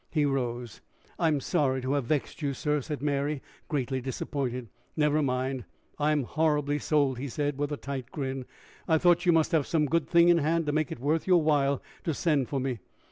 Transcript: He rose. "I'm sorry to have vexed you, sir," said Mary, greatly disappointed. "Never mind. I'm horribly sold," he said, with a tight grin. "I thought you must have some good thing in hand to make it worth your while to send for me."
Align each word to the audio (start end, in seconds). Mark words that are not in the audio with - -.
He 0.09 0.25
rose. 0.25 0.81
"I'm 1.19 1.39
sorry 1.39 1.79
to 1.83 1.93
have 1.93 2.05
vexed 2.05 2.41
you, 2.41 2.55
sir," 2.55 2.81
said 2.81 3.03
Mary, 3.03 3.43
greatly 3.67 4.01
disappointed. 4.01 4.67
"Never 4.97 5.21
mind. 5.21 5.63
I'm 5.99 6.23
horribly 6.23 6.79
sold," 6.79 7.19
he 7.19 7.29
said, 7.29 7.59
with 7.59 7.71
a 7.71 7.77
tight 7.77 8.11
grin. 8.11 8.45
"I 8.87 8.97
thought 8.97 9.27
you 9.27 9.31
must 9.31 9.51
have 9.51 9.67
some 9.67 9.85
good 9.85 10.09
thing 10.09 10.29
in 10.29 10.39
hand 10.39 10.65
to 10.65 10.71
make 10.71 10.91
it 10.91 10.97
worth 10.99 11.27
your 11.27 11.43
while 11.43 11.83
to 12.05 12.15
send 12.15 12.49
for 12.49 12.59
me." 12.59 12.79